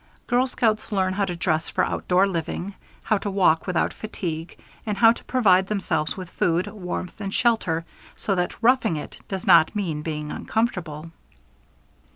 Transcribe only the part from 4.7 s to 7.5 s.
and how to provide themselves with food, warmth, and